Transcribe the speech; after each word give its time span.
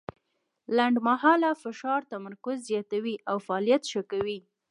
لنډمهاله 0.75 1.49
فشار 1.63 2.01
تمرکز 2.11 2.57
زیاتوي 2.69 3.15
او 3.29 3.37
فعالیت 3.47 3.83
ښه 3.91 4.01
کوي. 4.11 4.39